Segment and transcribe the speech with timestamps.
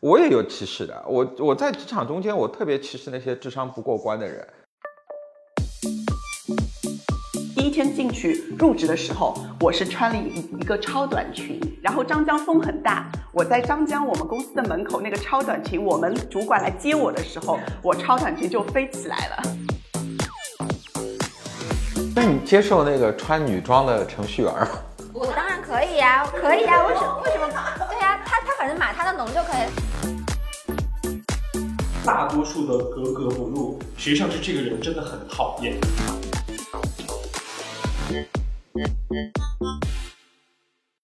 [0.00, 4.46] 我也有歧视的，我我在职场中间，我特别歧视那些智商不过关的人。
[7.56, 19.42] 第一天进去入职的时候，我是穿了一一个超短裙，然后张江风很大，我在张江我们公司的门口那个超短裙，我们主管来接我的时候，我超短裙就飞起来了。
[22.14, 24.68] 那你接受那个穿女装的程序员吗？
[25.14, 27.46] 我当然可以呀，可以呀，为什么为什么？
[28.86, 29.66] 买它的浓就可以。
[32.04, 35.76] 大多数的格格不入，实际上是这个人真的很讨厌。